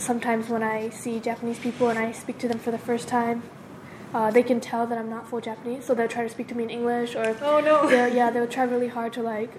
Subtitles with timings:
[0.00, 3.42] sometimes when I see Japanese people and I speak to them for the first time,
[4.12, 6.54] uh, they can tell that I'm not full Japanese, so they'll try to speak to
[6.54, 7.86] me in English or Oh no.
[7.90, 9.52] they'll, yeah, they'll try really hard to like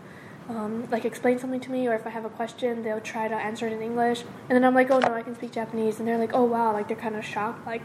[0.49, 3.35] um, like explain something to me, or if I have a question, they'll try to
[3.35, 6.07] answer it in English, and then I'm like, oh no, I can speak Japanese, and
[6.07, 7.83] they're like, oh wow, like they're kind of shocked, like,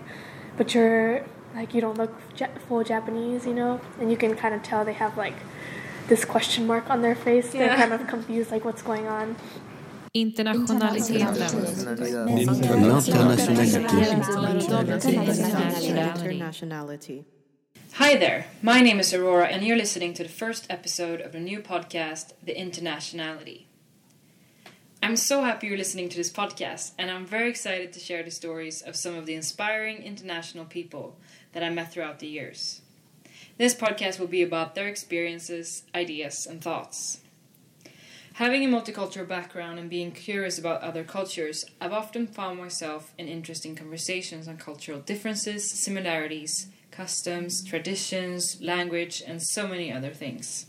[0.57, 4.55] but you're like you don't look ja- full Japanese, you know, and you can kind
[4.55, 5.35] of tell they have like
[6.09, 7.53] this question mark on their face.
[7.53, 9.37] They're kind of confused, like what's going on.
[10.17, 11.37] Internationaliteten.
[16.25, 17.25] Internationality.
[17.93, 18.47] Hi there.
[18.63, 22.33] My name is Aurora, and you're listening to the first episode of the new podcast,
[22.43, 23.67] The Internationality.
[25.03, 28.31] I'm so happy you're listening to this podcast, and I'm very excited to share the
[28.31, 31.19] stories of some of the inspiring international people
[31.53, 32.81] that I met throughout the years.
[33.59, 37.19] This podcast will be about their experiences, ideas, and thoughts.
[38.37, 43.29] Having a multicultural background and being curious about other cultures, I've often found myself in
[43.29, 50.67] interesting conversations on cultural differences, similarities, customs, traditions, language, and so many other things.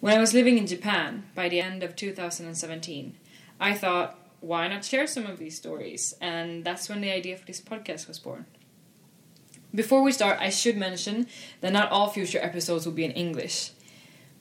[0.00, 3.16] When I was living in Japan by the end of 2017,
[3.60, 6.16] I thought, why not share some of these stories?
[6.20, 8.44] And that's when the idea for this podcast was born.
[9.72, 11.28] Before we start, I should mention
[11.60, 13.70] that not all future episodes will be in English.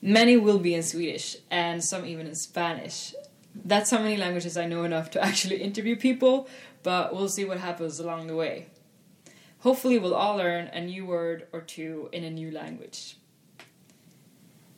[0.01, 3.13] Many will be in Swedish, and some even in Spanish.
[3.53, 6.47] That's how many languages I know enough to actually interview people,
[6.81, 8.67] but we'll see what happens along the way.
[9.59, 13.17] Hopefully, we'll all learn a new word or two in a new language.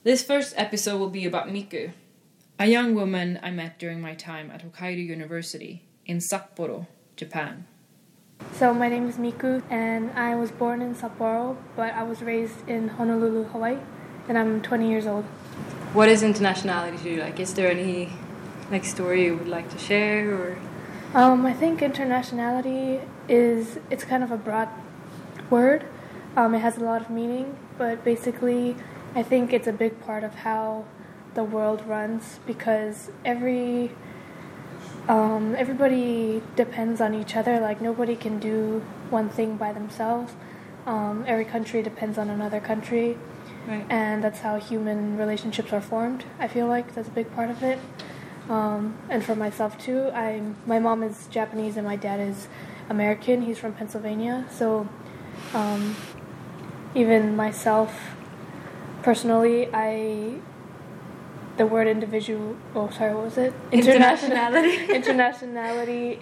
[0.04, 1.94] This first episode will be about Miku,
[2.60, 7.66] a young woman I met during my time at Hokkaido University in Sapporo, Japan.
[8.60, 12.68] So my name is Miku, and I was born in Sapporo, but I was raised
[12.68, 13.78] in Honolulu, Hawaii,
[14.28, 15.26] and I'm 20 years old.
[15.94, 17.22] What is internationality to you?
[17.22, 18.10] Like, is there any
[18.72, 20.58] like story you would like to share, or
[21.14, 24.70] Um, I think internationality is it's kind of a broad
[25.50, 25.86] word.
[26.36, 28.76] Um, it has a lot of meaning, but basically,
[29.14, 30.86] I think it's a big part of how
[31.36, 33.92] the world runs because every
[35.08, 37.60] um, everybody depends on each other.
[37.60, 40.34] Like nobody can do one thing by themselves.
[40.86, 43.18] Um, every country depends on another country,
[43.68, 43.86] right?
[43.90, 46.26] and that's how human relationships are formed.
[46.40, 47.80] I feel like that's a big part of it.
[48.50, 52.48] Um, and for myself too, I'm my mom is Japanese and my dad is
[52.90, 53.44] American.
[53.44, 54.88] He's from Pennsylvania, so
[55.54, 55.96] um,
[56.94, 58.16] even myself
[59.02, 60.40] personally, I
[61.58, 62.56] the word individual.
[62.76, 63.54] Oh, sorry, what was it?
[63.72, 64.88] Internationality.
[65.00, 66.20] internationality,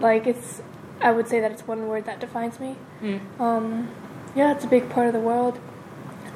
[0.00, 0.62] like it's.
[1.00, 2.76] I would say that it's one word that defines me.
[3.00, 3.40] Mm.
[3.40, 3.88] Um,
[4.34, 5.60] yeah, it's a big part of the world.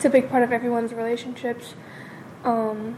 [0.02, 1.74] It's a big part of everyone's relationships,
[2.42, 2.96] um,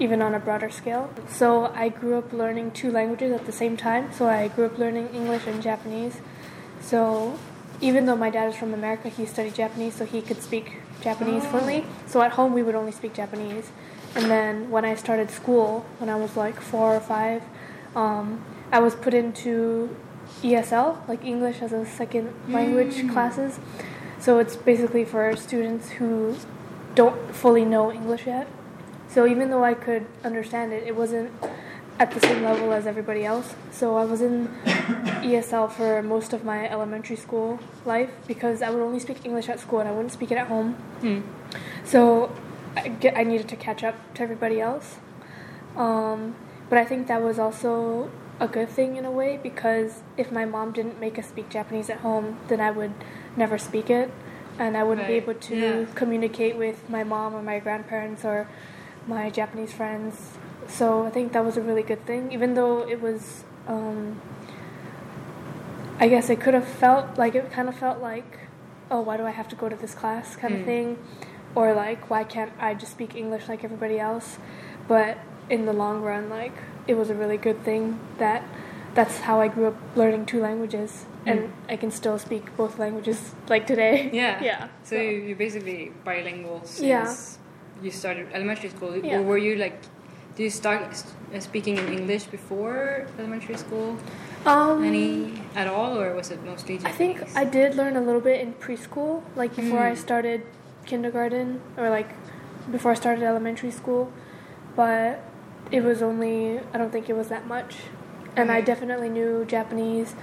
[0.00, 1.08] even on a broader scale.
[1.28, 4.12] So I grew up learning two languages at the same time.
[4.12, 6.16] So I grew up learning English and Japanese.
[6.80, 7.38] So
[7.80, 11.46] even though my dad is from America, he studied Japanese, so he could speak Japanese
[11.46, 11.86] fluently.
[12.08, 13.70] So at home, we would only speak Japanese.
[14.16, 17.44] And then when I started school, when I was like four or five,
[17.94, 19.94] um, I was put into
[20.42, 23.60] ESL, like English as a second language classes.
[24.26, 26.36] So it's basically for students who
[26.96, 28.48] don't fully know English yet.
[29.08, 31.30] So even though I could understand it, it wasn't
[32.00, 33.54] at the same level as everybody else.
[33.70, 34.48] So I was in
[35.22, 39.60] ESL for most of my elementary school life because I would only speak English at
[39.60, 40.72] school and I wouldn't speak it at home.
[41.02, 41.20] Hmm.
[41.84, 42.34] So
[42.74, 44.96] I, get, I needed to catch up to everybody else.
[45.76, 46.34] Um,
[46.68, 48.10] but I think that was also
[48.40, 51.88] a good thing in a way because if my mom didn't make us speak Japanese
[51.88, 52.92] at home, then I would
[53.36, 54.10] never speak it.
[54.58, 55.86] And I wouldn't be able to yeah.
[55.94, 58.48] communicate with my mom or my grandparents or
[59.06, 60.38] my Japanese friends.
[60.66, 63.44] So I think that was a really good thing, even though it was.
[63.68, 64.20] Um,
[65.98, 68.40] I guess it could have felt like it kind of felt like,
[68.90, 70.64] oh, why do I have to go to this class kind of Mm.
[70.64, 70.98] thing,
[71.54, 74.38] or like why can't I just speak English like everybody else?
[74.88, 75.18] But
[75.48, 76.52] in the long run, like
[76.86, 78.42] it was a really good thing that
[78.94, 83.34] that's how I grew up learning two languages, and I can still speak both languages
[83.48, 84.10] like today.
[84.12, 84.42] Yeah.
[84.50, 84.68] yeah.
[84.84, 87.84] So you- you're basically bilingual since Yeah.
[87.84, 89.18] you started elementary school, Yeah.
[89.18, 89.76] or were you like?
[90.36, 90.82] Do you start
[91.34, 93.96] uh, speaking in English before elementary school?
[94.44, 96.94] um, Any at all, or was it mostly Japanese?
[96.94, 99.96] I think I did learn a little bit in preschool, like before I Mm.
[100.06, 100.40] started
[100.84, 102.10] kindergarten or like
[102.70, 104.12] before I started elementary school,
[104.76, 105.18] but
[105.72, 107.72] it was only I don't think it was that much,
[108.36, 110.14] and I definitely knew Japanese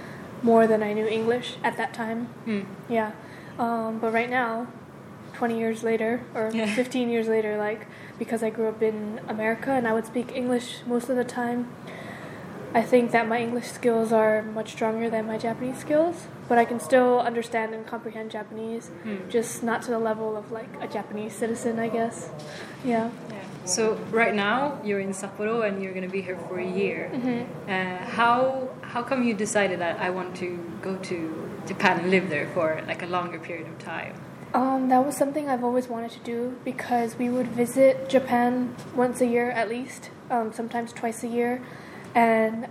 [0.44, 2.26] more than I knew English at that time.
[2.46, 2.62] Hmm.
[2.90, 3.12] Yeah,
[3.58, 4.68] um, but right now,
[5.34, 6.68] twenty years later or Yeah.
[6.82, 7.88] fifteen years later, like
[8.20, 11.68] because I grew up in America and I would speak English most of the time.
[12.76, 16.66] I think that my English skills are much stronger than my Japanese skills, but I
[16.66, 19.30] can still understand and comprehend Japanese, Hmm.
[19.30, 22.30] just not to the level of like a Japanese citizen, I guess.
[22.84, 23.10] Yeah.
[23.30, 23.38] Yeah.
[23.66, 27.10] So right now you're in Sapporo and you're going to be here for a year.
[27.14, 27.70] Mm-hmm.
[27.70, 30.48] Uh, how how come you decided that I want to
[30.82, 31.18] go to
[31.66, 34.14] Japan and live there for like a longer period of time?
[34.54, 39.20] Um, that was something I've always wanted to do because we would visit Japan once
[39.22, 41.60] a year at least, um, sometimes twice a year,
[42.14, 42.68] and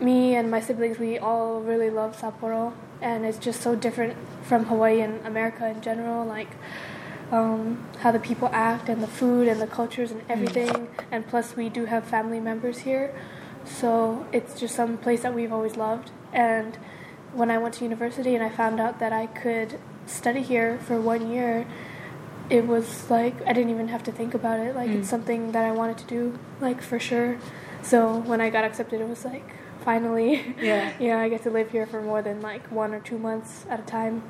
[0.00, 4.64] me and my siblings we all really love Sapporo, and it's just so different from
[4.64, 6.50] Hawaii and America in general, like
[7.30, 11.56] um, how the people act and the food and the cultures and everything, and plus
[11.56, 13.14] we do have family members here,
[13.64, 16.78] so it's just some place that we've always loved, and
[17.32, 21.00] when I went to university and I found out that I could study here for
[21.00, 21.66] one year,
[22.48, 24.74] it was like I didn't even have to think about it.
[24.74, 27.38] Like it's something that I wanted to do, like for sure.
[27.82, 29.48] So when I got accepted, it was like
[29.84, 30.92] finally, Yeah.
[30.98, 33.80] yeah, I get to live here for more than like one or two months at
[33.80, 34.22] a time.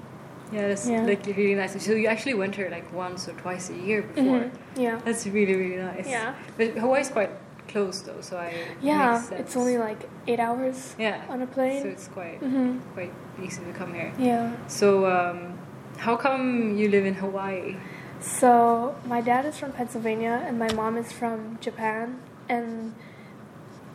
[0.52, 1.04] Yeah, that's Yeah.
[1.04, 1.80] like really nice.
[1.84, 4.40] So you actually went here like once or twice a year before.
[4.40, 4.50] Mhm.
[4.76, 6.08] Yeah, That's really really nice.
[6.08, 6.34] Yeah.
[6.56, 7.30] But Hawaii's quite
[7.68, 8.52] close though, so I
[8.82, 11.82] yeah, it's only like eight hours yeah on a plane.
[11.82, 13.12] So it's quite hmm quite
[13.42, 14.12] easy to come here.
[14.18, 14.50] Yeah.
[14.66, 15.54] So um,
[15.98, 17.76] how come you live in Hawaii?
[18.20, 22.18] So my dad is from Pennsylvania and my mom is from Japan,
[22.48, 22.92] and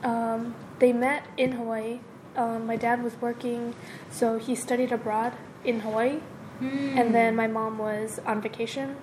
[0.04, 2.00] um, they met in Hawaii.
[2.36, 3.76] Um, my dad was working,
[4.10, 5.34] so he studied abroad
[5.64, 6.20] in Hawaii,
[6.62, 8.98] and then my mom was on vacation,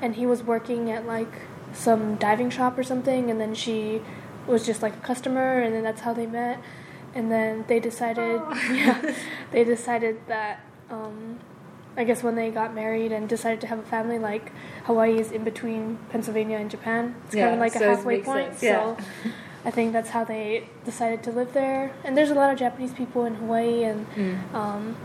[0.00, 1.32] and he was working at like
[1.72, 4.00] some diving shop or something, and then she
[4.46, 6.58] was just like a customer, and then that's how they met,
[7.14, 8.40] and then they decided,
[8.72, 9.14] yeah,
[9.52, 10.60] they decided that.
[10.90, 11.38] Um,
[11.96, 14.52] I guess when they got married and decided to have a family, like
[14.84, 17.16] Hawaii is in between Pennsylvania and Japan.
[17.26, 18.54] It's kind of like so a halfway point.
[18.62, 18.96] yeah.
[18.96, 19.04] So
[19.64, 21.92] I think that's how they decided to live there.
[22.04, 24.54] And there's a lot of Japanese people in Hawaii, and Mm.
[24.54, 24.96] um,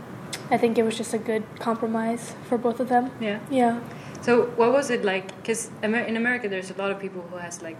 [0.50, 3.10] I think it was just a good compromise for both of them.
[3.20, 3.38] Yeah.
[3.50, 3.80] Yeah.
[4.22, 5.26] So what was it like?
[5.36, 7.76] Because in America, there's a lot of people who has like,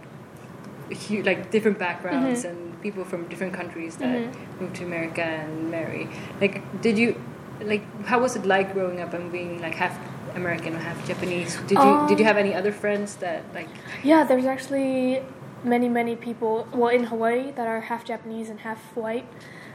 [1.07, 2.49] hu like different backgrounds Mhm.
[2.49, 4.61] and people from different countries that Mhm.
[4.61, 6.07] move to America and marry.
[6.39, 7.15] Like, did you,
[7.61, 9.97] like, how was it like growing up and being like half
[10.35, 11.57] American or half Japanese?
[11.67, 13.67] Did you did you Um, have any other friends that like?
[14.03, 15.21] Yeah, there's actually
[15.63, 19.27] many, many people, well, in Hawaii that are half Japanese and half white.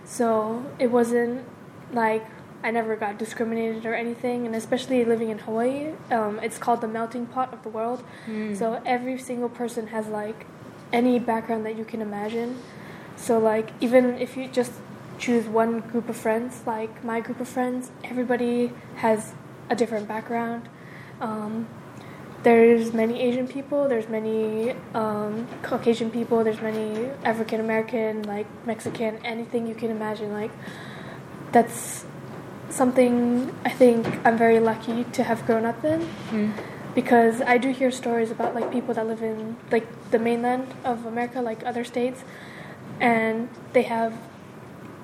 [0.05, 1.45] So it wasn't
[1.93, 2.27] like
[2.65, 4.47] I never got discriminated or anything.
[4.47, 8.05] And especially living in Hawaii, um, it's called the melting pot of the world.
[8.57, 10.47] So every single person has like
[10.93, 12.59] any background that you can imagine.
[13.17, 14.73] So, like, even if you just
[15.19, 19.33] choose one group of friends, like my group of friends, everybody has
[19.71, 20.69] a different background.
[21.21, 21.69] Um,
[22.43, 29.19] there's many Asian people, there's many um, Caucasian people, there's many African American, like Mexican,
[29.25, 30.33] anything you can imagine.
[30.33, 30.51] Like,
[31.53, 32.05] that's
[32.71, 36.01] something I think I'm very lucky to have grown up in
[36.31, 36.53] Mm.
[36.95, 41.05] because I do hear stories about like people that live in like the mainland of
[41.07, 42.25] America, like other states,
[43.01, 44.15] and they have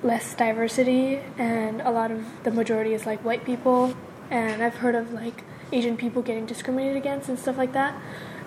[0.03, 3.95] less diversity, and a lot of the majority is like white people,
[4.31, 7.95] and I've heard of like Asian people getting discriminated against and stuff like that.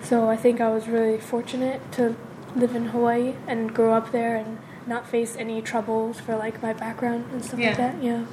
[0.02, 2.16] So I think I was really fortunate to
[2.56, 6.72] live in Hawaii and grow up there and not face any troubles for like my
[6.72, 7.68] background and stuff Yeah.
[7.68, 8.02] like that.
[8.02, 8.24] Yeah.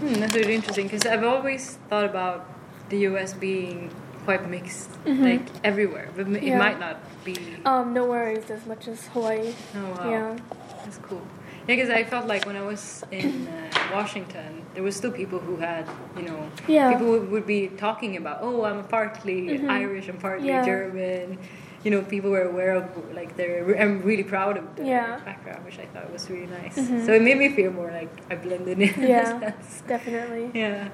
[0.00, 2.46] Hmm, that's really interesting because I've always thought about
[2.88, 3.32] the U.S.
[3.32, 3.90] being
[4.24, 5.22] quite mixed, Mhm.
[5.22, 6.58] like everywhere, but m- it Yeah.
[6.58, 7.36] might not be.
[7.64, 9.54] Um, no worries as much as Hawaii.
[9.76, 10.10] oh wow.
[10.10, 10.36] Yeah.
[10.84, 11.22] That's cool.
[11.66, 15.38] Yeah, because I felt like when I was in uh, Washington, there was still people
[15.38, 16.90] who had, you know, Yeah.
[16.92, 19.70] people would, would be talking about, oh, I'm partly Mhm.
[19.70, 20.64] Irish, I'm partly Yeah.
[20.64, 21.38] German.
[21.84, 25.20] You know, people were aware of, like, they're, I'm really proud of their Yeah.
[25.24, 26.76] background, which I thought was really nice.
[26.78, 27.04] Mhm.
[27.06, 28.94] So it made me feel more like I blended in.
[29.14, 29.52] Yeah.
[29.86, 30.50] Definitely.
[30.54, 30.88] Yeah.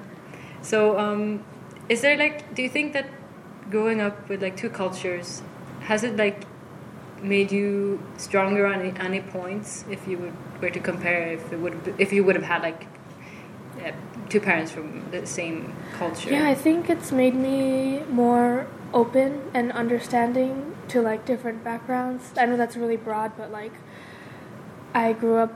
[0.61, 1.43] So, um,
[1.89, 3.07] is there like, do you think that
[3.69, 5.41] growing up with like two cultures,
[5.81, 6.43] has it like
[7.21, 11.95] made you stronger on any, points if you would were to compare if it would
[11.97, 12.85] if you would have had like
[13.83, 13.91] uh,
[14.29, 16.31] two parents from the same culture?
[16.31, 22.33] Yeah, I think it's made me more open and understanding to like different backgrounds.
[22.37, 23.73] I know that's really broad, but like
[24.93, 25.53] I grew up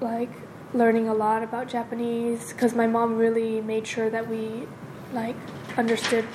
[0.00, 0.30] like
[0.72, 4.66] learning a lot about Japanese because my mom really made sure that we
[5.12, 5.36] like
[5.76, 6.26] understood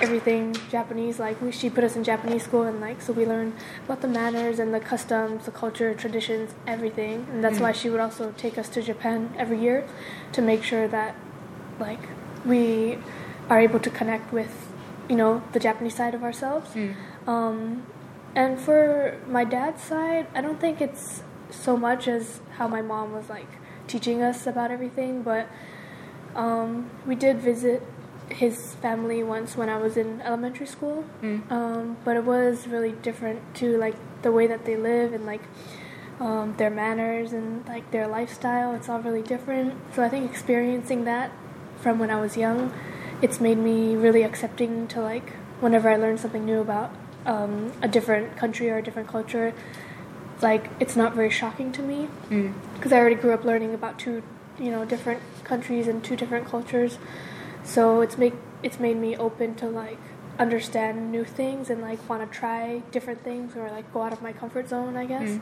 [0.00, 1.18] everything Japanese.
[1.18, 4.08] Like we, she put us in Japanese school and like so we learned about the
[4.08, 7.26] manners and the customs, the culture, traditions, everything.
[7.32, 7.62] And that's Mm.
[7.62, 9.86] why she would also take us to Japan every year
[10.32, 11.14] to make sure that
[11.78, 12.00] like
[12.44, 12.98] we
[13.50, 14.68] are able to connect with
[15.08, 16.70] you know the Japanese side of ourselves.
[16.74, 16.94] Mm.
[17.26, 17.82] Um,
[18.34, 23.12] and for my dad's side, I don't think it's so much as how my mom
[23.12, 23.48] was like
[23.86, 25.48] teaching us about everything, but
[26.34, 27.82] um, we did visit
[28.32, 31.04] his family once when I was in elementary school.
[31.22, 31.50] Mm.
[31.50, 35.42] Um, but it was really different to like the way that they live and like
[36.20, 38.74] um, their manners and like their lifestyle.
[38.74, 39.74] It's all really different.
[39.94, 41.32] So I think experiencing that
[41.80, 42.72] from when I was young,
[43.20, 46.90] it's made me really accepting to like whenever I learn something new about
[47.26, 49.52] um, a different country or a different culture.
[50.40, 52.52] Like it's not very shocking to me Mm.
[52.74, 54.22] because I already grew up learning about two,
[54.58, 56.98] you know, different countries and two different cultures.
[57.64, 59.98] So it's make it's made me open to like
[60.38, 64.22] understand new things and like want to try different things or like go out of
[64.22, 65.40] my comfort zone, I guess, Mm.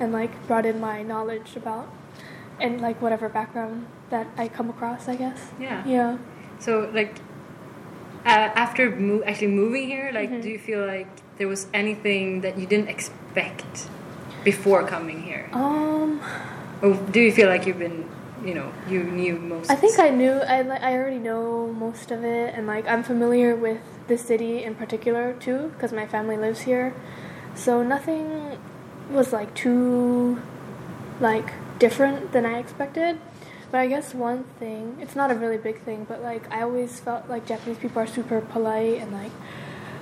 [0.00, 1.88] and like broaden my knowledge about
[2.60, 5.50] and like whatever background that I come across, I guess.
[5.60, 5.82] Yeah.
[5.86, 6.18] Yeah.
[6.58, 7.16] So like
[8.24, 10.42] uh, after mo- actually moving here, like Mhm.
[10.42, 13.88] do you feel like there was anything that you didn't expect
[14.44, 15.48] before coming here?
[15.52, 16.20] Um,
[16.82, 18.04] Or do you feel like you've been,
[18.44, 19.70] you know, you knew most?
[19.70, 23.02] I think I knew I li- I already know most of it, and like I'm
[23.02, 26.94] familiar with this city in particular too, because my family lives here.
[27.54, 28.58] So nothing
[29.10, 30.40] was like too
[31.20, 33.18] like different than I expected.
[33.70, 37.00] But I guess one thing, it's not a really big thing, but like I always
[37.00, 39.32] felt like Japanese people are super polite and like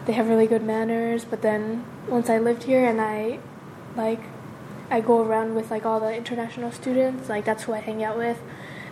[0.06, 1.24] they have really good manners.
[1.24, 3.38] But then once I lived here and I
[3.96, 4.20] like
[4.90, 8.18] I go around with like all the international students, like that's who I hang out
[8.18, 8.40] with.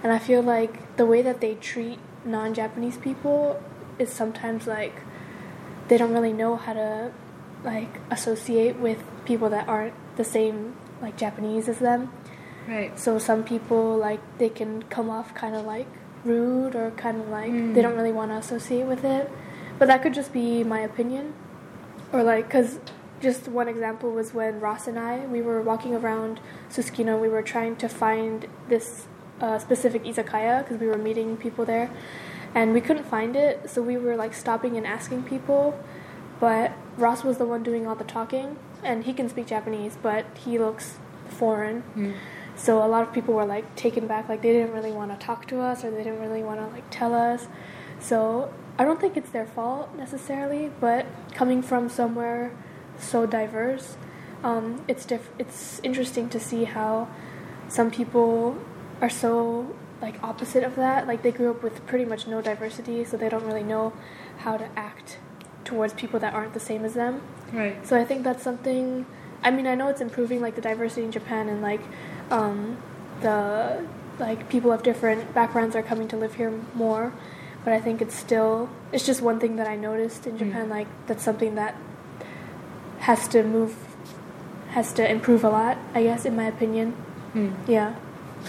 [0.03, 3.61] And I feel like the way that they treat non Japanese people
[3.99, 4.95] is sometimes like
[5.89, 7.11] they don't really know how to
[7.65, 12.13] like associate with people that aren't the same like Japanese as them.
[12.69, 12.97] right.
[12.99, 15.87] So some people like they can come off kind of like
[16.25, 17.75] rude or kind of like Mm.
[17.75, 19.31] they don't really want to associate with it.
[19.79, 21.35] But that could just be my opinion.
[22.13, 22.79] Or like cuz
[23.21, 27.43] just one example was when Ross and I we were walking around Susukino, we were
[27.43, 29.07] trying to find this
[29.41, 31.91] uh, specific izakaya because we were meeting people there
[32.55, 35.79] and we couldn't find it, so we were like stopping and asking people.
[36.41, 40.25] But Ross was the one doing all the talking and he can speak Japanese, but
[40.37, 40.99] he looks
[41.29, 41.83] foreign.
[41.97, 42.15] Mm.
[42.57, 45.25] So a lot of people were like taken back, like they didn't really want to
[45.25, 47.47] talk to us or they didn't really want to like tell us.
[48.01, 52.53] So I don't think it's their fault necessarily, but coming from somewhere
[52.99, 53.97] so diverse,
[54.43, 57.09] um, it's diff- it's interesting to see how
[57.69, 58.57] some people
[59.01, 61.07] are so like opposite of that.
[61.07, 63.93] Like they grew up with pretty much no diversity, so they don't really know
[64.39, 65.19] how to act
[65.65, 67.21] towards people that aren't the same as them.
[67.53, 67.87] Right.
[67.87, 69.07] So I think that's something.
[69.43, 71.83] I mean, I know it's improving, like the diversity in Japan, and like
[72.31, 72.79] um,
[73.21, 73.87] the
[74.19, 77.13] like people of different backgrounds are coming to live here more.
[77.65, 80.67] But I think it's still it's just one thing that I noticed in Japan.
[80.67, 80.71] Mm.
[80.71, 81.77] Like that's something that
[83.09, 83.73] has to move,
[84.77, 85.77] has to improve a lot.
[85.95, 86.93] I guess, in my opinion.
[87.35, 87.53] Mm.
[87.67, 87.95] Yeah.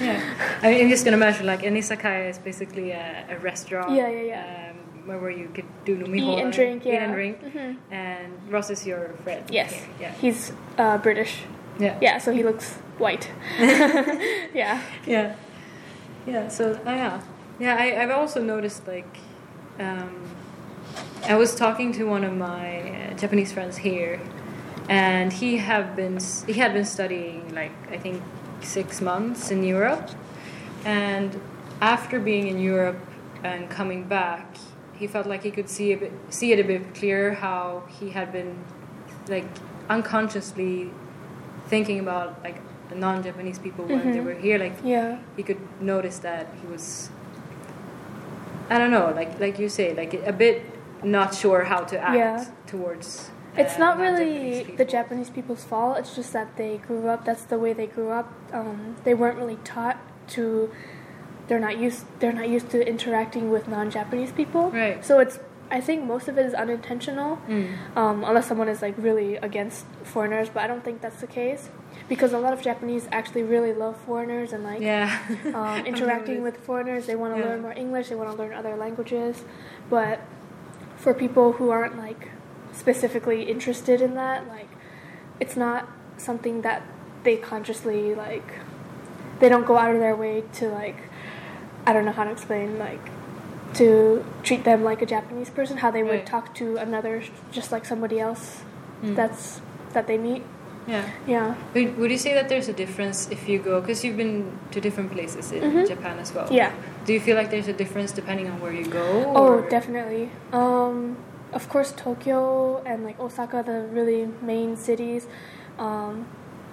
[0.02, 0.20] Yeah.
[0.62, 3.92] I mean, I'm just gonna imagine like an izakaya is basically a, a restaurant.
[3.96, 4.72] Yeah, yeah, yeah.
[4.72, 6.86] Um, where, you could do nomiho Eat and drink.
[6.86, 7.04] Eat Yeah.
[7.06, 7.36] and drink.
[7.42, 9.44] hmm And Ross is your friend.
[9.50, 9.72] Yes.
[9.72, 10.12] here, Yeah.
[10.22, 11.34] He's uh, British.
[11.80, 11.98] Yeah.
[12.02, 13.32] Yeah, so he looks white.
[14.54, 14.82] yeah.
[15.08, 15.36] Yeah.
[16.28, 16.50] Yeah.
[16.50, 17.22] So uh, yeah,
[17.60, 17.76] yeah.
[17.80, 19.14] I, I've also noticed like,
[19.80, 20.14] um,
[21.24, 24.20] I was talking to one of my uh, Japanese friends here,
[24.90, 26.18] and he have been
[26.48, 28.22] he had been studying like I think
[28.62, 30.10] six months in Europe,
[30.84, 31.40] and
[31.82, 33.00] after being in Europe
[33.44, 34.58] and coming back,
[34.98, 38.10] he felt like he could see a bit see it a bit clearer how he
[38.10, 38.58] had been
[39.30, 39.46] like
[39.90, 40.92] unconsciously
[41.68, 42.58] thinking about like
[42.90, 44.26] the non-Japanese people when they Mhm.
[44.26, 45.18] were here like Yeah.
[45.38, 47.10] he could notice that he was
[48.72, 50.62] I don't know, like like you say, like a bit
[51.04, 52.46] not sure how to act Yeah.
[52.68, 53.32] towards.
[53.58, 54.86] It's not really the.
[54.86, 55.98] Japanese people's fault.
[55.98, 57.26] It's just that they grew up.
[57.26, 58.32] That's the way they grew up.
[58.54, 59.98] Um, they weren't really taught
[60.30, 60.72] to.
[61.48, 62.06] They're not used.
[62.20, 64.72] They're not used to interacting with non-Japanese people.
[64.72, 65.04] Right.
[65.04, 65.40] So it's.
[65.72, 67.76] I think most of it is unintentional, Mm.
[67.96, 70.50] um, unless someone is like really against foreigners.
[70.50, 71.70] But I don't think that's the case,
[72.08, 75.20] because a lot of Japanese actually really love foreigners and like Yeah.
[75.54, 77.06] um, interacting with foreigners.
[77.06, 77.50] They want to Yeah.
[77.50, 78.10] learn more English.
[78.10, 79.44] They want to learn other languages.
[79.92, 80.22] But
[80.98, 82.30] for people who aren't like
[82.80, 84.70] specifically interested in that, like
[85.40, 86.82] it's not something that
[87.24, 88.50] they consciously like.
[89.40, 90.98] They don't go out of their way to like.
[91.86, 93.06] I don't know how to explain like
[93.76, 96.26] to treat them like a Japanese person, how they would Right.
[96.26, 97.22] talk to another
[97.52, 98.64] just like somebody else
[99.04, 99.16] Mm.
[99.16, 99.62] that's
[99.94, 100.44] that they meet.
[100.88, 101.06] yeah.
[101.28, 101.56] Yeah.
[101.74, 104.82] Would, would you say that there's a difference if you go because you've been to
[104.82, 105.88] different places in Mhm.
[105.88, 106.48] Japan as well?
[106.52, 106.72] Yeah.
[107.06, 109.08] Do you feel like there's a difference depending on where you go?
[109.36, 110.26] Oh, or- definitely.
[110.52, 111.16] Um,
[111.54, 115.28] of course, Tokyo and like Osaka, the really main cities,
[115.78, 116.28] um,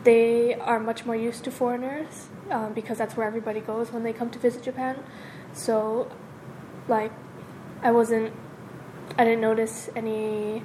[0.04, 4.12] they are much more used to foreigners um, because that's where everybody goes when they
[4.12, 5.02] come to visit Japan.
[5.52, 6.10] So,
[6.88, 7.12] like,
[7.82, 8.32] I wasn't,
[9.18, 10.62] I didn't notice any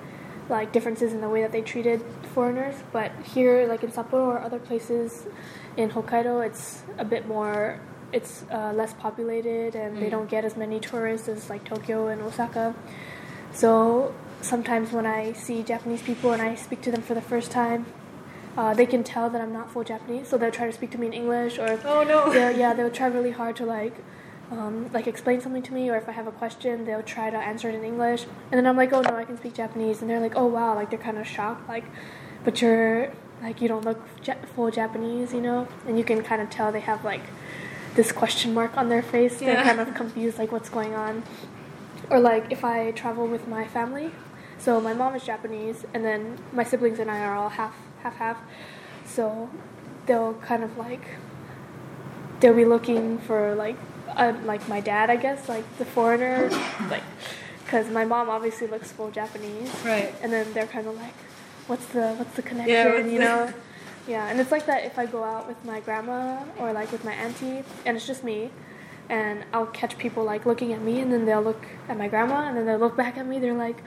[0.49, 2.03] like differences in the way that they treated
[2.33, 2.75] foreigners.
[2.91, 5.25] But here, like in Sapporo or other places
[5.77, 7.79] in Hokkaido, it's a bit more.
[8.11, 10.11] It's uh, less populated, and they Mm.
[10.11, 12.75] don't get as many tourists as like Tokyo and Osaka.
[13.53, 17.51] So sometimes when I see Japanese people and I speak to them for the first
[17.51, 17.85] time,
[18.57, 20.97] uh, they can tell that I'm not full Japanese, so they'll try to speak to
[20.97, 22.31] me in English or Oh no.
[22.33, 23.93] yeah, they'll try really hard to like,
[24.51, 27.37] um, like explain something to me, or if I have a question, they'll try to
[27.37, 30.09] answer it in English, and then I'm like, oh no, I can speak Japanese, and
[30.09, 31.85] they're like, oh wow, like they're kind of shocked, like,
[32.43, 33.99] but you're like you don't look
[34.53, 37.21] full Japanese, you know, and you can kind of tell they have like
[37.95, 39.39] this question mark on their face.
[39.39, 41.23] They're kind of confused, like what's going on,
[42.11, 44.11] or like if I travel with my family.
[44.59, 48.15] So my mom is Japanese, and then my siblings and I are all half, half,
[48.17, 48.37] half.
[49.05, 49.49] So
[50.05, 51.01] they'll kind of like
[52.39, 53.77] they'll be looking for like
[54.09, 56.49] uh, like my dad, I guess, like the foreigner,
[56.89, 57.03] like
[57.63, 60.13] because my mom obviously looks full Japanese, Right.
[60.21, 61.15] and then they're kind of like,
[61.67, 63.53] what's the what's the connection, Yeah, what's you the- know?
[64.07, 67.05] Yeah, and it's like that if I go out with my grandma or like with
[67.05, 68.49] my auntie, and it's just me,
[69.09, 72.47] and I'll catch people like looking at me, and then they'll look at my grandma,
[72.47, 73.39] and then they'll look back at me.
[73.39, 73.83] They're like,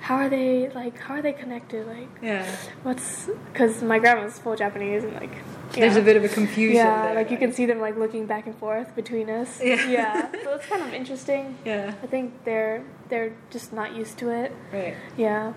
[0.00, 0.98] how are they like?
[0.98, 1.86] How are they connected?
[1.86, 2.44] Like, Yeah.
[2.82, 5.30] what's because my grandma's full Japanese, and like,
[5.72, 6.76] There's a bit of a confusion.
[6.76, 9.60] Yeah, there, like you can see them like looking back and forth between us.
[9.62, 9.88] Yeah.
[9.88, 10.32] yeah.
[10.42, 11.56] So it's kind of interesting.
[11.64, 11.94] Yeah.
[12.02, 14.52] I think they're they're just not used to it.
[14.72, 14.96] Right.
[15.16, 15.52] Yeah.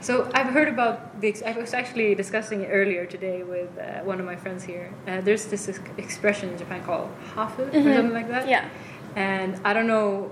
[0.00, 1.34] So I've heard about the.
[1.44, 4.92] I was actually discussing it earlier today with uh, one of my friends here.
[5.06, 7.94] Uh, there's this expression in Japan called hafu or Mhm.
[7.96, 8.48] something like that.
[8.48, 8.64] Yeah.
[9.16, 10.30] And I don't know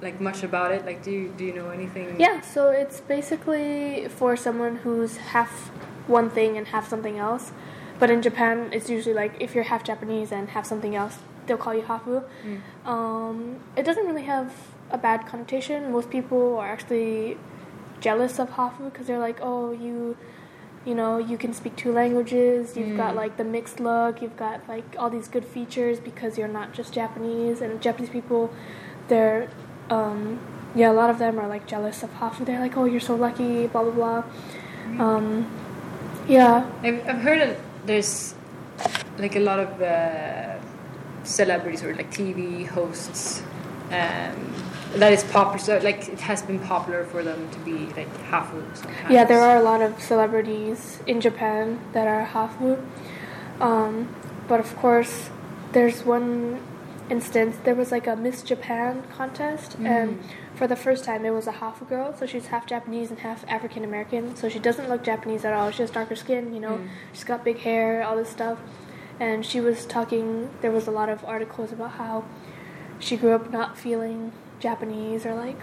[0.00, 0.86] like much about it.
[0.86, 2.06] Like, do you do you know anything?
[2.18, 2.40] Yeah.
[2.40, 5.52] So it's basically for someone who's half
[6.06, 7.52] one thing and half something else.
[7.98, 11.58] But in Japan, it's usually like if you're half Japanese and half something else, they'll
[11.66, 12.22] call you hafu.
[12.46, 12.88] Mm.
[12.88, 14.48] Um, it doesn't really have
[14.90, 15.92] a bad connotation.
[15.92, 17.36] Most people are actually
[18.00, 20.16] jealous of hafu because they're like, oh, you,
[20.84, 22.76] you know, you can speak two languages.
[22.76, 23.16] You've got Mm.
[23.16, 24.22] like the mixed look.
[24.22, 27.60] You've got like all these good features because you're not just Japanese.
[27.60, 28.50] And Japanese people,
[29.08, 29.48] they're,
[29.90, 30.38] um,
[30.74, 32.44] yeah, a lot of them are like jealous of hafu.
[32.46, 33.66] They're like, oh, you're so lucky.
[33.66, 35.04] Blah blah blah.
[35.04, 35.46] Um,
[36.28, 36.66] yeah.
[36.82, 38.34] I've, I've heard that there's
[39.18, 40.58] like a lot of uh,
[41.24, 43.42] celebrities or like TV hosts
[43.90, 44.54] um,
[44.96, 45.58] that is popular.
[45.58, 49.10] So like it has been popular for them to be like hafu sometimes.
[49.10, 52.80] Yeah, there are a lot of celebrities in Japan that are hafu.
[53.60, 54.14] Um,
[54.48, 55.30] but of course,
[55.72, 56.60] there's one
[57.08, 60.22] instance, there was like a Miss Japan contest, and Mm.
[60.54, 62.14] for the first time, it was a hafu girl.
[62.16, 64.36] So she's half Japanese and half African American.
[64.36, 65.70] So she doesn't look Japanese at all.
[65.70, 66.88] She has darker skin, you know, Mm.
[67.12, 68.58] she's got big hair, all this stuff.
[69.18, 72.24] And she was talking, there was a lot of articles about how
[72.98, 75.56] she grew up not feeling Japanese or like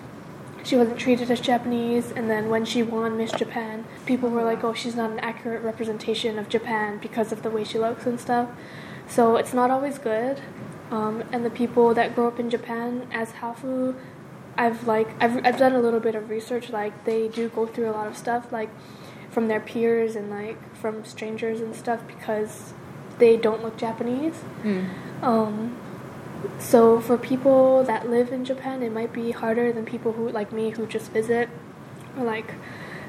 [0.64, 2.12] she wasn't treated as Japanese.
[2.12, 5.64] And then when she won Miss Japan, people were like, oh, she's not an accurate
[5.64, 8.50] representation of Japan because of the way she looks and stuff.
[9.08, 10.42] So it's not always good.
[10.92, 13.96] Um, and the people that grow up in Japan as Hafu,
[14.58, 16.70] I've like I've I've done a little bit of research.
[16.70, 18.70] Like they do go through a lot of stuff, like
[19.30, 22.74] from their peers and like from strangers and stuff because
[23.20, 24.36] they don't look Japanese.
[24.64, 25.24] Mm.
[25.24, 25.78] Um,
[26.60, 30.52] so for people that live in Japan, it might be harder than people who like
[30.52, 31.50] me who just visit,
[32.18, 32.54] or like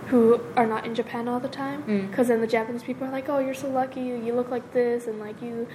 [0.08, 1.82] who are not in Japan all the time.
[1.84, 2.10] Mm.
[2.10, 4.00] Because then the Japanese people are like, "Oh, you're so lucky.
[4.00, 5.66] You look like this, and like you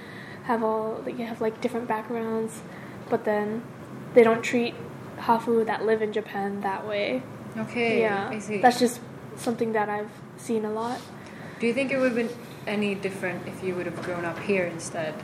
[0.44, 2.62] have all you have like different backgrounds."
[3.08, 3.62] But then
[4.14, 4.74] they don't treat
[5.18, 7.22] hafu that live in Japan that way.
[7.56, 8.00] Okay.
[8.00, 8.60] yeah, I see.
[8.60, 9.00] that's just
[9.36, 11.00] something that I've seen a lot.
[11.60, 12.36] Do you think it would have been
[12.66, 15.14] any different if you would have grown up here instead?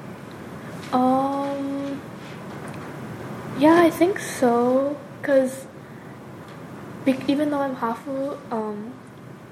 [0.92, 2.00] Um.
[3.58, 4.96] Yeah, I think so.
[5.22, 5.66] Cause
[7.04, 8.94] be- even though I'm hafu, um,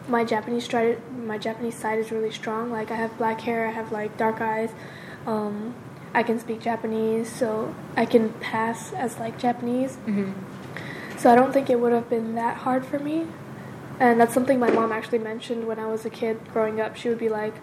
[0.09, 2.71] my Japanese side, my Japanese side is really strong.
[2.71, 4.71] Like I have black hair, I have like dark eyes.
[5.27, 5.75] Um,
[6.15, 9.99] I can speak Japanese, so I can pass as like Japanese.
[10.07, 10.33] Mm-hmm.
[11.19, 13.27] So I don't think it would have been that hard for me.
[14.01, 16.97] And that's something my mom actually mentioned when I was a kid growing up.
[16.97, 17.55] She would be like,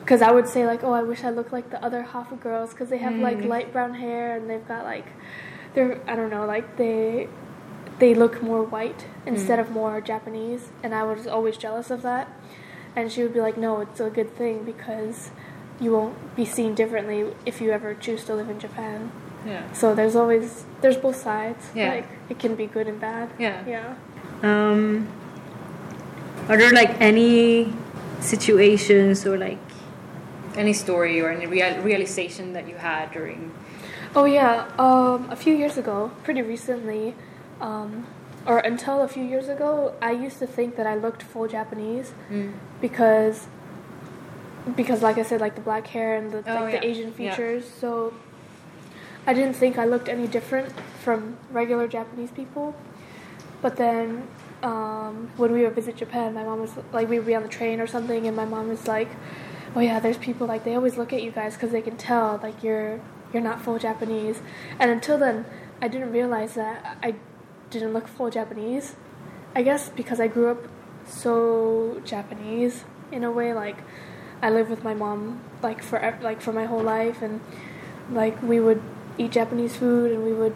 [0.00, 2.70] because I would say like, oh, I wish I looked like the other Hafu girls
[2.70, 3.48] because they have like Mm.
[3.48, 5.06] light brown hair and they've got like,
[5.74, 7.28] they're I don't know like they,
[7.98, 9.62] they look more white instead Mm.
[9.62, 12.28] of more Japanese, and I was always jealous of that.
[12.96, 15.30] And she would be like, no, it's a good thing because
[15.80, 19.10] you won't be seen differently if you ever choose to live in Japan.
[19.44, 19.70] Yeah.
[19.72, 21.70] So there's always there's both sides.
[21.74, 21.94] Yeah.
[21.94, 23.30] Like it can be good and bad.
[23.38, 23.64] Yeah.
[23.66, 23.94] Yeah.
[24.42, 25.08] Um,
[26.48, 27.72] are there like any
[28.20, 29.58] situations or like
[30.56, 33.50] any story or any real, realization that you had during?
[34.16, 37.14] Oh yeah, um, a few years ago, pretty recently,
[37.60, 38.06] um,
[38.46, 42.12] or until a few years ago, I used to think that I looked full Japanese
[42.30, 42.52] Mm.
[42.80, 43.46] because
[44.76, 46.80] because like I said, like the black hair and the Oh, like yeah.
[46.80, 47.30] the Asian Yeah.
[47.30, 47.68] features.
[47.68, 48.14] So
[49.26, 50.72] I didn't think I looked any different
[51.02, 52.74] from regular Japanese people.
[53.60, 54.28] But then
[54.62, 57.80] um, when we would visit Japan, my mom was like, we'd be on the train
[57.80, 59.08] or something, and my mom was like,
[59.76, 62.38] "Oh yeah, there's people like they always look at you guys because they can tell
[62.42, 63.00] like you're
[63.34, 64.40] you're not full Japanese."
[64.78, 65.44] And until then,
[65.82, 67.16] I didn't realize that I
[67.70, 68.96] didn't look full Japanese.
[69.54, 70.68] I guess because I grew up
[71.06, 73.76] so Japanese in a way, like
[74.40, 77.40] I lived with my mom like for like for my whole life, and
[78.10, 78.82] like we would
[79.18, 80.54] eat Japanese food and we would,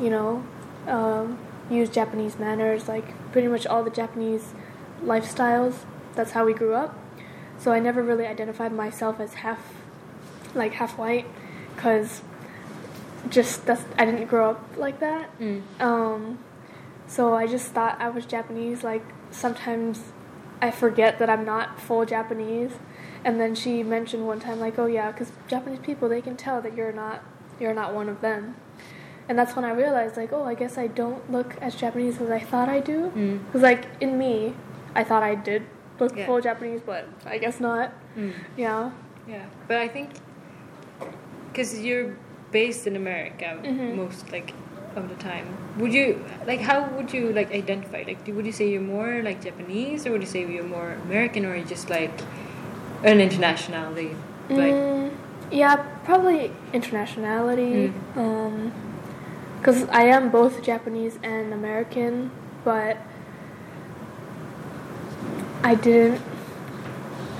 [0.00, 0.44] you know,
[0.86, 1.38] um,
[1.70, 4.54] use Japanese manners, like pretty much all the Japanese
[5.02, 5.84] lifestyles.
[6.14, 6.98] That's how we grew up.
[7.58, 9.60] So I never really identified myself as half,
[10.54, 11.26] like half white,
[11.76, 12.22] because
[13.28, 15.38] just that's I didn't grow up like that.
[15.38, 15.62] Mm.
[15.80, 16.38] Um,
[17.06, 18.82] so I just thought I was Japanese.
[18.82, 20.00] Like sometimes
[20.60, 22.72] I forget that I'm not full Japanese.
[23.24, 26.62] And then she mentioned one time, like, oh yeah, because Japanese people they can tell
[26.62, 27.22] that you're not
[27.58, 28.56] you're not one of them.
[29.28, 32.30] And that's when I realized, like, oh, I guess I don't look as Japanese as
[32.30, 33.10] I thought I do.
[33.16, 33.44] Mm.
[33.46, 34.54] Because like in me,
[34.94, 35.64] I thought I did
[35.98, 36.26] look Yeah.
[36.26, 37.92] full Japanese, but I guess not.
[38.16, 38.34] Mm.
[38.56, 38.92] Yeah.
[39.26, 40.10] Yeah, but I think
[41.56, 42.14] because you're
[42.52, 43.96] based in America Mhm.
[43.96, 44.52] most like
[44.94, 45.46] of the time,
[45.78, 48.04] would you like how would you like identify?
[48.06, 50.96] Like, do, would you say you're more like Japanese, or would you say you're more
[51.06, 52.12] American, or are you just like
[53.04, 54.14] an internationality?
[54.50, 55.10] Like, Mm,
[55.50, 57.92] yeah, probably internationality.
[58.14, 58.16] Mm.
[58.16, 58.72] Um,
[59.58, 62.30] because I am both Japanese and American,
[62.64, 62.96] but
[65.64, 66.20] I didn't.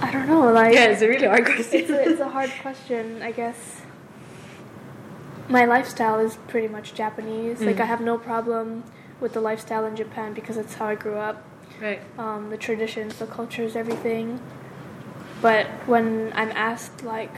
[0.00, 0.50] I don't know.
[0.52, 1.80] Like, yeah, it's a really hard question.
[1.80, 3.22] it's a, it's a hard question.
[3.22, 3.85] I guess
[5.48, 7.60] my lifestyle is pretty much Japanese.
[7.60, 7.80] Like, Mm.
[7.80, 8.84] I have no problem
[9.20, 11.42] with the lifestyle in Japan because it's how I grew up
[11.80, 12.00] right.
[12.18, 14.40] um, the traditions, the cultures, everything.
[15.40, 17.32] But when I'm asked like,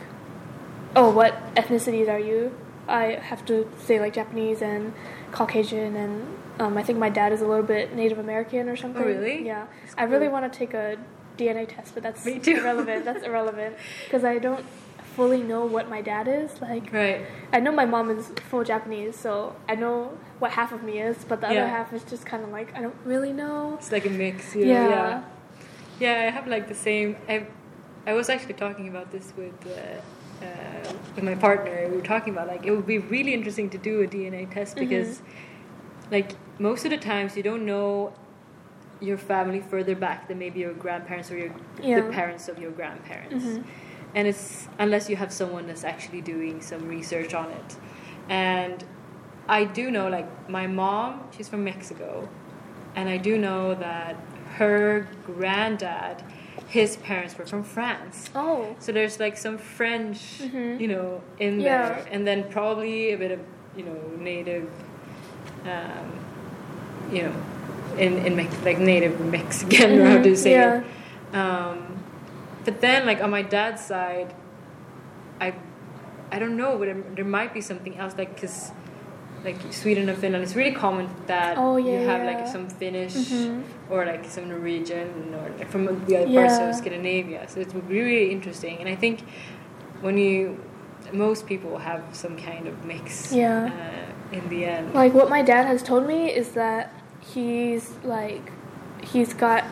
[0.94, 2.53] "Oh, what ethnicities are you?"
[2.88, 4.92] I have to say like Japanese and
[5.33, 6.27] Caucasian, and
[6.59, 9.03] um, I think my dad is a little bit Native American or something.
[9.03, 9.44] Oh, really?
[9.47, 9.66] Yeah.
[9.83, 10.97] That's I really want to take a
[11.37, 12.57] DNA test, but that's Me too.
[12.57, 13.05] irrelevant.
[13.05, 14.64] That's irrelevant because I don't
[15.19, 16.51] fully know what my dad is.
[16.63, 17.21] Like, Right.
[17.53, 19.33] I know my mom is full Japanese, so
[19.69, 19.99] I know
[20.39, 21.55] what half of me is, but the Yeah.
[21.63, 23.75] other half is just kind of like I don't really know.
[23.81, 24.55] It's like a mix.
[24.55, 24.73] You know?
[24.73, 24.89] Yeah.
[24.97, 25.23] yeah.
[26.05, 27.09] Yeah, I have like the same.
[27.29, 27.37] I,
[28.11, 31.75] I was actually talking about this with uh, uh, with my partner.
[31.91, 34.77] We were talking about like it would be really interesting to do a DNA test
[34.77, 34.89] Mm-hmm.
[34.89, 35.11] because,
[36.17, 36.29] like
[36.69, 38.13] most of the times, you don't know
[39.01, 41.53] your family further back than maybe your grandparents or your
[41.83, 42.01] Yeah.
[42.01, 43.45] the parents of your grandparents.
[43.45, 43.65] Mhm.
[44.14, 47.77] And it's unless you have someone that's actually doing some research on it.
[48.29, 48.85] And
[49.49, 52.29] I do know, like my mom, she's from Mexico,
[52.94, 54.16] and I do know that
[54.57, 56.23] her granddad,
[56.68, 58.29] his parents were from France.
[58.35, 58.75] Oh.
[58.79, 60.81] So there's like some French, Mhm.
[60.81, 61.88] you know, in Yeah.
[61.88, 63.40] there, and then probably a bit of,
[63.77, 64.68] you know, native,
[65.64, 66.12] um,
[67.12, 67.33] you know,
[67.99, 70.83] in in Mex- like native Mexican, or how Mhm, to say yeah.
[71.33, 71.37] it.
[71.37, 71.88] Um,
[72.69, 74.35] but then, like on my dad's side,
[75.41, 75.55] I,
[76.31, 78.73] I don't know, but there, might be something else, like because.
[79.45, 82.31] Like Sweden and Finland, it's really common that Oh, you have yeah.
[82.31, 83.63] like some Finnish Mhm.
[83.89, 87.47] or like some Norwegian or like from the other parts of Scandinavia.
[87.49, 88.75] So it's really interesting.
[88.81, 89.17] And I think
[90.01, 90.59] when you,
[91.13, 93.71] most people have some kind of mix Yeah.
[93.71, 94.93] uh, in the end.
[94.93, 96.91] Like what my dad has told me is that
[97.33, 98.51] he's like
[99.13, 99.63] he's got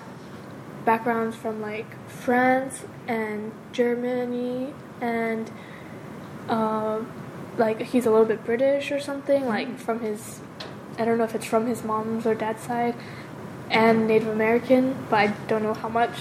[0.87, 4.73] backgrounds from like France and Germany
[5.03, 5.51] and
[6.49, 7.01] uh,
[7.59, 10.41] like he's a little bit British or something like from his
[10.99, 12.95] I don't know if it's from his mom's or dad's side
[13.69, 16.17] and Native American but I don't know how much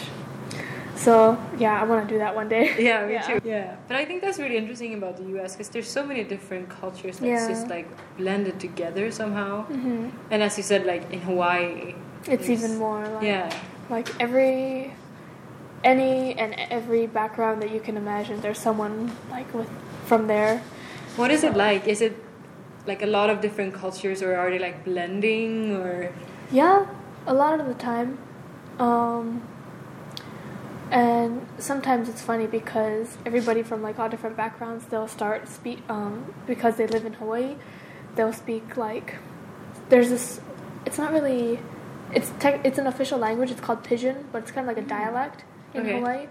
[0.95, 3.39] so yeah I want to do that one day yeah, me too.
[3.47, 5.54] Yeah, but I think that's really interesting about the U.S.
[5.54, 7.47] because there's so many different cultures that's Yeah.
[7.47, 9.63] just like blended together somehow.
[9.65, 11.93] hmm And as you said, like in Hawaii,
[12.28, 13.49] it's even more like Yeah,
[13.89, 14.93] like every
[15.84, 19.69] any and every background that you can imagine there's someone like with
[20.06, 20.62] from there.
[21.15, 21.88] What is it like?
[21.88, 22.21] Is it
[22.86, 26.12] like a lot of different cultures, or are they like blending, or?
[26.52, 26.86] Yeah
[27.28, 28.17] a lot of the time.
[28.80, 29.41] Um
[30.91, 36.32] and sometimes it's funny because everybody from like all different backgrounds they'll start speak um
[36.45, 37.56] because they live in hawaii
[38.15, 39.15] they'll speak like
[39.89, 40.39] there's this
[40.86, 41.60] it's not really
[42.13, 44.88] it's tech, it's an official language it's called Pidgin but it's kind of like a
[44.88, 45.91] dialect in Okay.
[46.00, 46.28] hawaii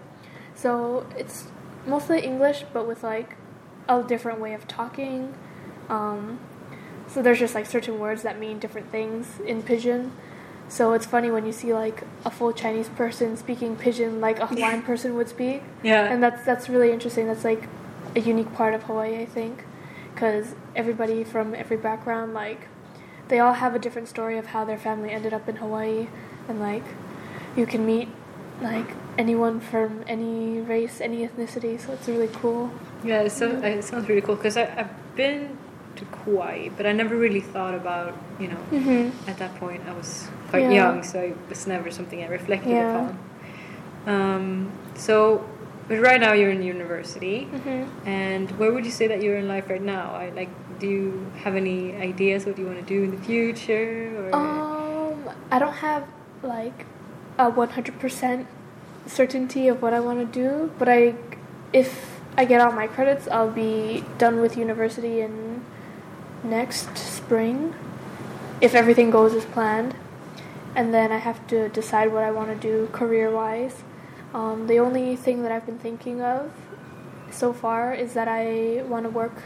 [0.55, 1.47] so it's
[1.85, 3.35] mostly English, but with like
[3.87, 5.33] a different way of talking.
[5.89, 6.39] Um,
[7.07, 10.11] so there's just like certain words that mean different things in Pidgin.
[10.67, 14.47] So it's funny when you see like a full Chinese person speaking Pidgin like a
[14.47, 15.61] Hawaiian person would speak.
[15.83, 16.05] Yeah.
[16.11, 17.27] And that's that's really interesting.
[17.27, 17.67] That's like
[18.15, 19.63] a unique part of Hawaii, I think,
[20.13, 22.67] because everybody from every background like
[23.27, 26.07] they all have a different story of how their family ended up in Hawaii,
[26.47, 26.83] and like
[27.55, 28.09] you can meet
[28.61, 31.79] like anyone from any race, any ethnicity.
[31.79, 32.71] So it's really cool.
[33.03, 35.57] Yeah, it, so, it sounds really cool because I've been
[35.97, 39.29] to Kauai, but I never really thought about, you know, Mm-hmm.
[39.29, 40.73] at that point I was quite Yeah.
[40.73, 42.89] young, so it was never something I reflected Yeah.
[42.89, 43.19] upon.
[44.07, 45.45] Um, so,
[45.87, 48.07] but right now you're in university, Mm-hmm.
[48.07, 50.11] and where would you say that you're in life right now?
[50.15, 54.11] I like, do you have any ideas what you want to do in the future?
[54.17, 56.07] Or Um, I don't have
[56.43, 56.85] like
[57.37, 58.47] a one hundred percent
[59.05, 61.15] certainty of what I want to do, but I,
[61.73, 65.63] if I get all my credits, I'll be done with university in
[66.43, 67.73] next spring,
[68.61, 69.95] if everything goes as planned,
[70.75, 73.83] and then I have to decide what I want to do career wise.
[74.33, 76.51] Um, the only thing that I've been thinking of
[77.31, 79.43] so far is that I want to work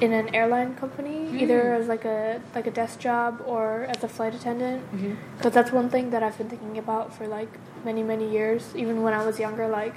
[0.00, 1.78] in an airline company, either Mm.
[1.80, 4.82] as like a like a desk job or as a flight attendant.
[4.92, 5.16] Mhm.
[5.52, 7.48] That's one thing that I've been thinking about for like
[7.84, 8.72] many many years.
[8.76, 9.94] Even when I was younger, like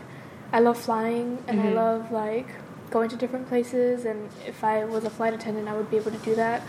[0.54, 1.76] I love flying and I Mhm.
[1.76, 2.48] love like
[2.92, 4.06] going to different places.
[4.06, 6.62] And if I was a flight attendant, I would be able to do that.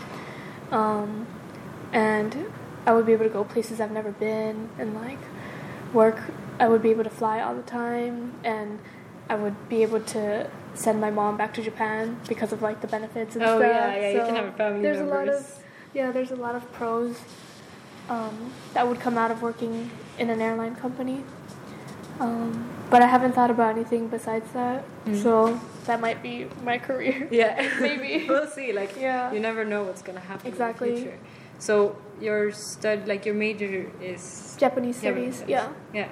[0.71, 1.27] Um,
[1.93, 2.35] and
[2.85, 5.19] I would be able to go places I've never been and like
[5.93, 6.17] work.
[6.59, 8.79] I would be able to fly all the time and
[9.29, 12.87] I would be able to send my mom back to Japan because of like the
[12.87, 13.55] benefits and stuff.
[13.55, 13.71] Oh, stuff.
[13.71, 15.45] yeah, yeah, you can have a family There's a lot of
[15.93, 17.19] yeah, there's a lot of pros
[18.09, 21.23] um, that would come out of working in an airline company.
[22.19, 25.23] Um, but I haven't thought about anything besides that, Mm.
[25.23, 27.27] so that might be my career.
[27.31, 28.25] Yeah, Maybe.
[28.29, 28.73] we'll see.
[28.73, 29.31] Like, Yeah.
[29.31, 30.89] you never know what's gonna happen Exactly.
[30.89, 31.17] in the future.
[31.59, 35.69] So your stud, like your major is Japanese Japanese studies, yeah.
[35.93, 36.09] Yeah.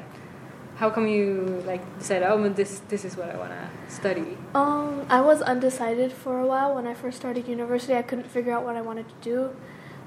[0.78, 4.38] How come you like said Oh, this this is what I wanna study.
[4.54, 7.96] Um, I was undecided for a while when I first started university.
[7.96, 9.56] I couldn't figure out what I wanted to do.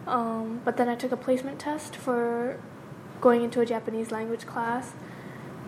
[0.06, 2.60] Um, but then I took a placement test for
[3.20, 4.92] going into a Japanese language class.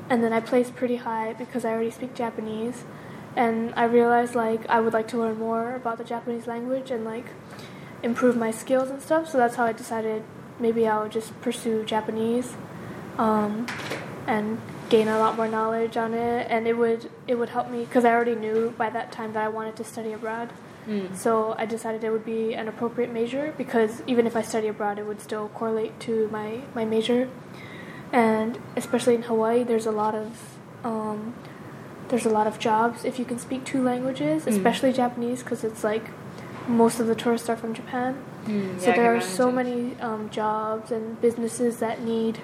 [0.09, 2.85] And then I placed pretty high because I already speak Japanese.
[3.35, 7.05] And I realized like I would like to learn more about the Japanese language and
[7.05, 7.27] like
[8.05, 9.29] improve my skills and stuff.
[9.29, 10.23] So that's how I decided
[10.61, 12.55] maybe I'll just pursue Japanese.
[13.19, 13.67] Um,
[14.29, 14.61] and
[14.95, 18.05] gain a lot more knowledge on it and it would it would help me because
[18.05, 20.49] I already knew by that time that I wanted to study abroad.
[20.87, 21.07] Mm.
[21.25, 24.99] So I decided it would be an appropriate major because even if I study abroad,
[24.99, 27.21] it would still correlate to my, my major.
[28.13, 30.31] And especially in Hawaii, there's a lot of
[30.85, 31.21] um,
[32.09, 34.49] there's a lot of jobs if you can speak two languages, Mm.
[34.57, 36.05] especially Japanese, because it's like
[36.83, 38.11] most of the tourists are from Japan.
[38.47, 42.35] Mm, So yeah, there are so many um, jobs and businesses that need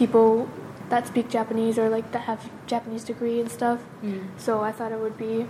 [0.00, 0.48] people
[0.88, 3.80] that speak Japanese or like that have Japanese degree and stuff.
[4.02, 4.26] Mm.
[4.38, 5.46] So I thought it would be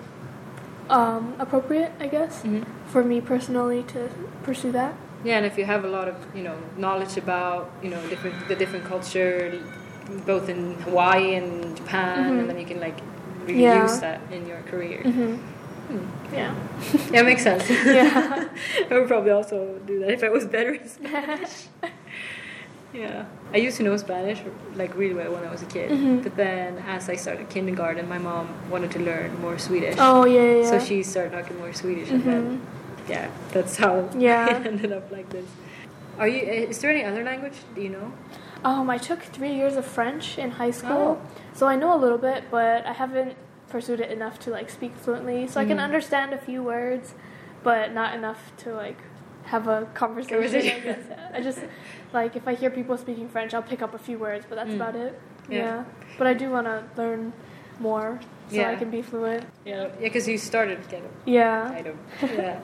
[0.91, 2.65] um, appropriate, I guess, Mhm.
[2.87, 4.09] for me personally to
[4.43, 4.95] pursue that.
[5.25, 8.37] Yeah, and if you have a lot of you know knowledge about you know different
[8.49, 9.61] the different culture,
[10.27, 12.41] both in Hawaii and Japan, Mhm.
[12.41, 12.99] and then you can like
[13.47, 13.83] really Yeah.
[13.83, 15.01] use that in your career.
[15.05, 15.35] Mm-hmm.
[15.89, 16.05] Hmm.
[16.35, 16.53] Yeah.
[17.13, 17.65] Yeah, makes sense.
[18.01, 18.45] Yeah.
[18.91, 21.69] I would probably also do that if I was better in Spanish.
[22.93, 24.41] Yeah, I used to know Spanish
[24.77, 26.23] like really well when I was a kid, Mhm.
[26.23, 29.97] but then as I started kindergarten, my mom wanted to learn more Swedish.
[29.99, 30.71] oh yeah, yeah.
[30.71, 33.11] So she started talking more Swedish, and then Mhm.
[33.11, 34.57] yeah, that's how Yeah.
[34.57, 35.47] it ended up like this.
[36.19, 36.41] Are you?
[36.41, 37.59] Is there any other language?
[37.75, 38.13] Do you know?
[38.65, 41.27] Um, I took three years of French in high school, Oh.
[41.55, 43.35] so I know a little bit, but I haven't
[43.71, 45.47] pursued it enough to like speak fluently.
[45.47, 45.85] So I can Mhm.
[45.85, 47.15] understand a few words,
[47.63, 48.97] but not enough to like
[49.51, 50.37] have a conversation.
[50.43, 50.77] Conversation.
[50.77, 51.05] I guess.
[51.35, 51.61] I just
[52.13, 54.71] like if I hear people speaking French, I'll pick up a few words, but that's
[54.71, 54.81] Mm.
[54.81, 55.13] about it.
[55.49, 55.57] Yeah.
[55.59, 55.85] Yeah.
[56.19, 57.33] But I do want to learn
[57.81, 59.45] more so I can be fluent.
[59.65, 61.69] Yeah, yeah, because you started kind of Yeah.
[61.75, 61.97] kind of
[62.39, 62.61] yeah.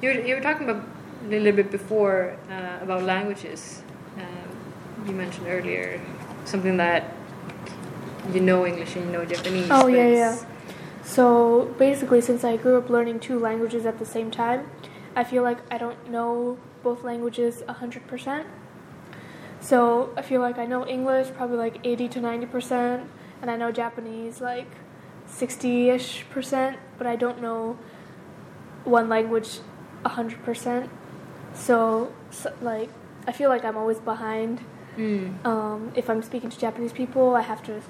[0.00, 0.82] You were, you were talking about
[1.24, 3.82] a little bit before uh, about languages.
[4.16, 6.00] Um, you mentioned earlier
[6.44, 7.02] something that
[8.32, 9.68] you know English and you know Japanese.
[9.70, 10.36] Oh, yeah, yeah.
[11.04, 14.60] So basically, since I grew up learning two languages at the same time,
[15.16, 18.44] I feel like I don't know both languages 100%.
[19.60, 23.06] So I feel like I know English probably like 80 to 90%,
[23.40, 24.70] and I know Japanese like
[25.26, 27.78] 60 ish percent, but I don't know
[28.84, 29.60] one language
[30.04, 30.88] 100%.
[31.54, 32.90] So, so, like,
[33.26, 34.60] I feel like I'm always behind
[34.96, 35.44] Mm.
[35.44, 37.82] um, if I'm speaking to Japanese people, I have to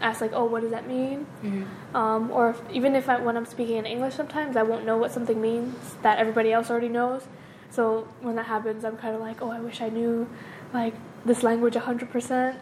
[0.00, 1.96] ask like, "Oh, what does that mean?" Mm-hmm.
[1.96, 4.96] Um, or if, even if I, when I'm speaking in English, sometimes I won't know
[4.96, 7.26] what something means that everybody else already knows.
[7.70, 10.28] So when that happens, I'm kind of like, "Oh, I wish I knew
[10.72, 12.56] like this language 100%,"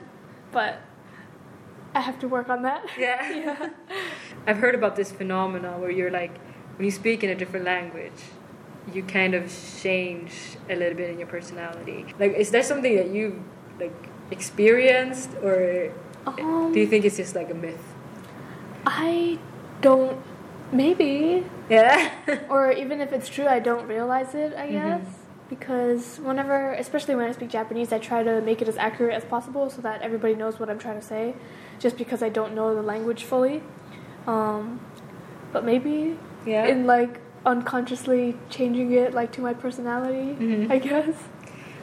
[0.53, 0.81] but
[1.95, 2.85] I have to work on that.
[2.99, 3.33] Yeah.
[3.45, 3.69] yeah.
[4.47, 6.37] I've heard about this phenomenon where you're like,
[6.77, 8.21] when you speak in a different language,
[8.93, 10.33] you kind of change
[10.69, 12.07] a little bit in your personality.
[12.19, 13.43] Like, is that something that you
[13.81, 13.97] like
[14.31, 15.93] experienced, or
[16.27, 17.83] Um, do you think it's just like a myth?
[18.87, 19.39] I
[19.81, 20.19] don't.
[20.73, 22.11] Maybe Yeah.
[22.49, 25.05] or even if it's true, I don't realize it, I guess.
[25.49, 29.25] Because whenever, especially when I speak Japanese, I try to make it as accurate as
[29.25, 31.35] possible so that everybody knows what I'm trying to say,
[31.79, 33.63] just because I don't know the language fully.
[34.27, 34.81] Um,
[35.53, 36.67] but maybe yeah.
[36.67, 40.69] in like unconsciously changing it like to my personality, Mhm.
[40.69, 41.15] I guess.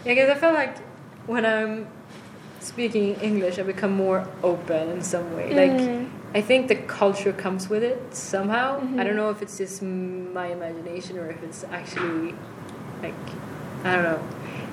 [0.04, 0.78] Yeah, because I feel like
[1.26, 1.88] when I'm
[2.64, 5.54] speaking English, I become more open in some way.
[5.54, 6.08] Like, Mm.
[6.36, 8.78] I think the culture comes with it somehow.
[8.80, 9.04] I Mhm.
[9.06, 12.34] don't know if it's just my imagination or if it's actually
[13.04, 13.14] like
[13.86, 14.20] I don't know.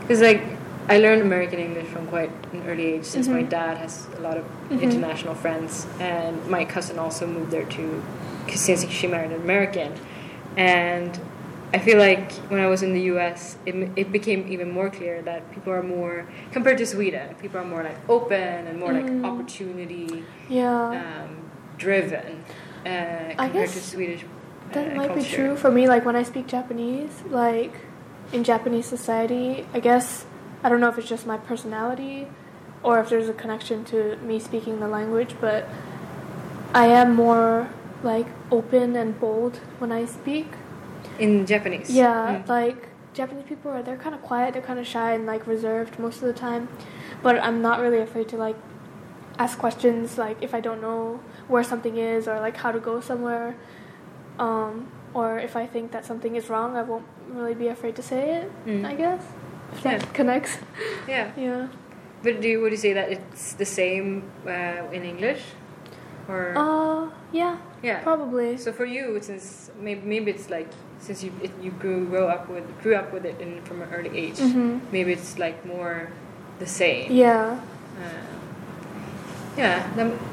[0.00, 0.40] Because like
[0.88, 3.48] I learned American English from quite an early age since my Mhm.
[3.48, 4.81] dad has a lot of Mhm.
[4.83, 8.03] international friends, and my cousin also moved there too,
[8.55, 9.92] since she married an American,
[10.57, 11.18] and
[11.72, 15.22] I feel like when I was in the U.S., it, it became even more clear
[15.22, 17.35] that people are more compared to Sweden.
[17.40, 19.22] People are more like open and more Mm.
[19.22, 20.90] like opportunity Yeah.
[20.90, 21.30] um,
[21.78, 22.44] driven
[22.85, 24.24] uh, compared to guess Swedish.
[24.24, 25.87] uh, That might be true for me.
[25.88, 27.74] Like when I speak Japanese, like
[28.33, 30.24] in Japanese society, I guess
[30.64, 32.26] I don't know if it's just my personality
[32.83, 35.68] or if there's a connection to me speaking the language, but
[36.74, 37.68] I am more
[38.02, 40.46] like open and bold when I speak.
[41.20, 41.88] In Japanese.
[41.90, 42.48] Yeah, Mm.
[42.48, 45.98] like Japanese people are they're kind of quiet, they're kind of shy and like reserved
[45.98, 46.68] most of the time,
[47.22, 48.56] but I'm not really afraid to like
[49.38, 53.00] ask questions like if I don't know where something is or like how to go
[53.00, 53.54] somewhere.
[54.38, 58.02] Um, or if I think that something is wrong, I won't really be afraid to
[58.02, 58.46] say it.
[58.66, 58.85] Mm.
[58.87, 59.22] I guess
[59.72, 60.59] if that connects.
[61.09, 61.33] yeah.
[61.46, 61.68] Yeah.
[62.22, 65.40] But do you, would you say that it's the same uh, in English,
[66.28, 68.02] or Uh, yeah, yeah?
[68.02, 68.56] probably.
[68.59, 70.68] So for you, since maybe, maybe it's like
[71.00, 73.88] since you it, you grew, grew up with grew up with it in, from an
[73.92, 74.80] early age, Mhm.
[74.92, 76.08] maybe it's like more
[76.58, 77.10] the same.
[77.12, 77.58] Yeah.
[77.98, 78.26] Uh,
[79.56, 79.82] yeah,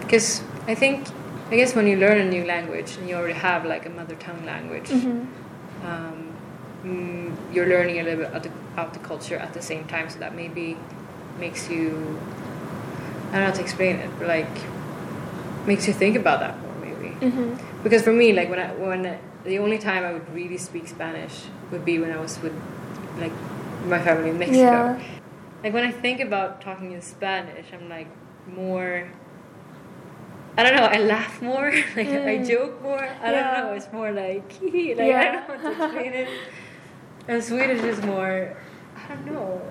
[0.01, 1.07] because I think
[1.51, 4.15] I guess when you learn a new language and you already have like a mother
[4.15, 5.23] tongue language, hmm
[5.85, 6.33] um,
[6.83, 8.27] mm, you're learning a little bit
[8.73, 10.09] about the, culture at the same time.
[10.09, 10.77] So that maybe
[11.39, 12.19] makes you
[13.31, 14.55] I don't know how to explain it, but like
[15.65, 17.09] makes you think about that more maybe.
[17.29, 19.17] hmm Because for me, like when I when
[19.47, 22.53] the only time I would really speak Spanish would be when I was with
[23.17, 23.31] like
[23.87, 24.59] my family in Mexico.
[24.59, 25.01] Yeah.
[25.63, 28.07] Like when I think about talking in Spanish, I'm like
[28.45, 29.07] more.
[30.57, 30.85] I don't know.
[30.85, 31.71] I laugh more.
[31.95, 32.47] Like I Mm.
[32.47, 33.07] joke more.
[33.23, 33.55] I Yeah.
[33.55, 33.73] don't know.
[33.73, 35.31] It's more like like I Yeah.
[35.31, 36.29] don't know how to explain it.
[37.27, 38.55] And Swedish is more.
[38.97, 39.61] I don't know.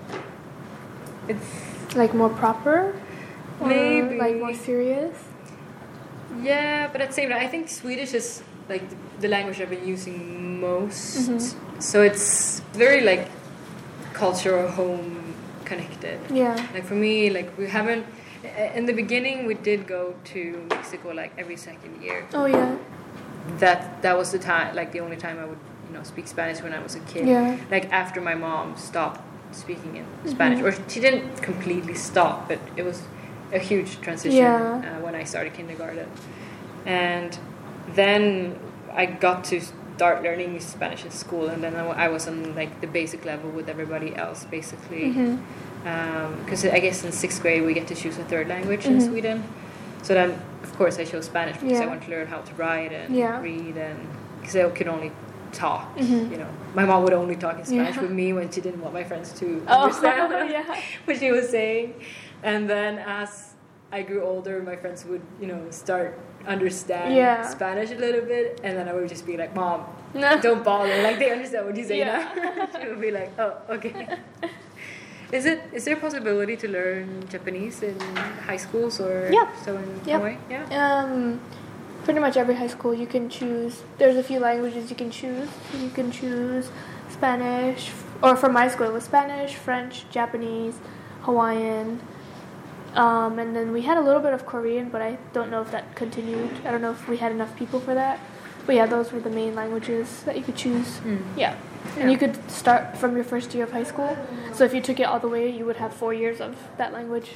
[1.29, 2.95] It's Like more proper.
[3.61, 4.19] Or Maybe.
[4.19, 5.17] like more serious.
[6.43, 9.71] Yeah, but at the same time, I think Swedish is like the, the language I've
[9.71, 11.29] been using most.
[11.31, 11.55] Mhm.
[11.83, 13.29] So it's very like
[14.13, 16.19] cultural home connected.
[16.31, 16.55] Yeah.
[16.75, 18.05] Like for me, like we haven't.
[18.75, 22.25] In the beginning, we did go to Mexico like every second year.
[22.33, 22.77] Oh yeah.
[23.59, 26.63] That that was the time, like the only time I would you know speak Spanish
[26.63, 27.27] when I was a kid.
[27.27, 27.57] Yeah.
[27.71, 29.21] Like after my mom stopped
[29.53, 30.67] speaking in Spanish, Mhm.
[30.67, 33.03] or she didn't completely stop, but it was
[33.53, 34.83] a huge transition Yeah.
[34.99, 36.09] uh, when I started kindergarten.
[36.85, 37.39] And
[37.95, 38.59] then
[38.93, 42.87] I got to start learning Spanish in school, and then I was on like the
[42.87, 45.11] basic level with everybody else, basically.
[46.45, 49.09] Because I guess in sixth grade we get to choose a third language in Mhm.
[49.09, 49.45] Sweden.
[50.03, 50.31] So then,
[50.63, 51.91] of course, I chose Spanish because I Yeah.
[51.91, 53.41] want to learn how to write and Yeah.
[53.41, 53.99] read, and
[54.41, 55.13] because I could only
[55.53, 55.97] talk.
[55.97, 56.31] Mhm.
[56.31, 58.03] You know, my mom would only talk in Spanish Yeah.
[58.03, 60.65] with me when she didn't want my friends to Oh, understand yeah.
[61.07, 61.95] what she was saying.
[62.43, 63.55] And then as
[63.91, 67.43] I grew older, my friends would, you know, start understand Yeah.
[67.49, 69.85] Spanish a little bit, and then I would just be like, "Mom,
[70.15, 70.41] No.
[70.41, 72.29] don't bother." Like they understand what you say Yeah.
[72.35, 72.69] now.
[72.81, 74.07] she would be like, "Oh, okay."
[75.33, 77.99] Is it is there a possibility to learn Japanese in
[78.47, 79.27] high schools or
[79.65, 80.21] so in Yep.
[80.21, 80.37] Hawaii?
[80.49, 80.63] Yeah.
[80.71, 81.41] Um,
[82.05, 83.83] pretty much every high school you can choose.
[83.99, 85.49] There's a few languages you can choose.
[85.75, 86.71] You can choose
[87.11, 87.91] Spanish,
[88.23, 90.79] or for my school it was Spanish, French, Japanese,
[91.23, 91.99] Hawaiian,
[92.97, 95.71] um, and then we had a little bit of Korean, but I don't know if
[95.71, 96.51] that continued.
[96.65, 98.19] I don't know if we had enough people for that.
[98.67, 100.99] But yeah, those were the main languages that you could choose.
[101.05, 101.23] Mm.
[101.37, 101.55] Yeah.
[101.97, 102.03] Yeah.
[102.03, 104.17] And you could start from your first year of high school.
[104.53, 106.93] So if you took it all the way, you would have four years of that
[106.93, 107.31] language.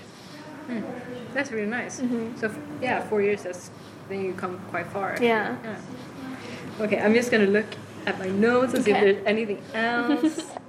[1.34, 2.02] That's really nice.
[2.40, 3.42] So f- yeah, four years.
[3.44, 3.70] That's
[4.08, 5.12] then you come quite far.
[5.12, 5.28] actually.
[5.28, 5.56] Yeah.
[6.80, 7.66] Okay, I'm just gonna look
[8.06, 10.42] at my notes and see if there's anything else.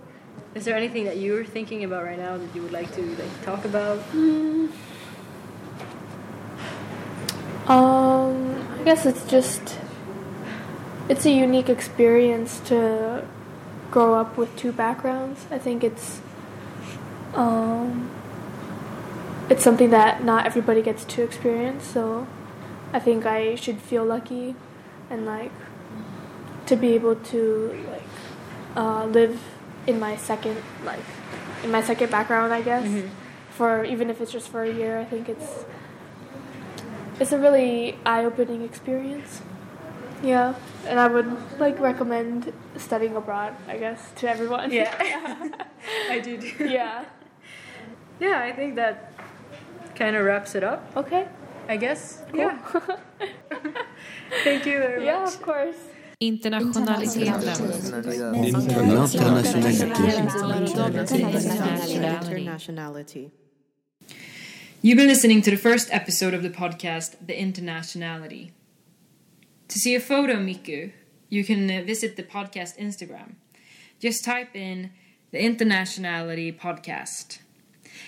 [0.54, 3.42] Is there anything that you're thinking about right now that you would like to like
[3.44, 4.00] talk about?
[7.68, 9.78] Um, I guess it's just
[11.08, 13.24] it's a unique experience to
[13.92, 15.46] grow up with two backgrounds.
[15.50, 16.22] I think it's
[17.34, 18.12] um
[19.50, 22.28] it's something that not everybody gets to experience, so
[22.92, 24.56] I think I should feel lucky
[25.10, 25.54] and like
[26.66, 28.02] to be able to like
[28.76, 29.40] uh, live
[29.88, 31.10] in my second life,
[31.64, 32.86] in my second background, I guess.
[32.88, 33.08] Mm-hmm.
[33.52, 35.66] For even if it's just for a year, I think it's
[37.20, 39.42] it's a really eye-opening experience.
[40.24, 40.56] Yeah,
[40.88, 41.28] and I would
[41.60, 44.72] like recommend studying abroad, I guess, to everyone.
[44.72, 44.94] Yeah,
[46.10, 46.38] I do.
[46.40, 46.68] too.
[46.70, 47.06] yeah.
[48.20, 49.12] Yeah, I think that
[49.96, 50.92] kind of wraps it up.
[50.96, 51.28] Okay.
[51.68, 52.22] I guess.
[52.34, 52.58] Yeah.
[54.44, 55.30] Thank you very Yeah, much.
[55.32, 55.76] Yeah, of course.
[56.22, 57.34] Internationaliteten.
[62.36, 63.32] Internationality.
[64.84, 68.52] You've been listening to the first episode of the podcast, The Internationality.
[69.68, 70.92] To see a photo of Miku,
[71.30, 73.34] you can uh, visit the podcast Instagram.
[74.00, 74.92] Just type in
[75.32, 77.40] The Internationality Podcast.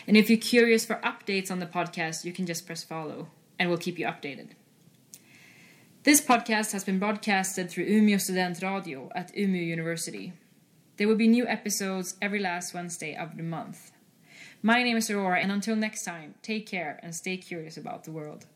[0.07, 3.69] And if you're curious for updates on the podcast, you can just press follow, and
[3.69, 4.49] we'll keep you updated.
[6.03, 10.33] This podcast has been broadcasted through Umeå Student Radio at Umeå University.
[10.97, 13.91] There will be new episodes every last Wednesday of the month.
[14.61, 18.11] My name is Aurora, and until next time, take care and stay curious about the
[18.11, 18.47] world.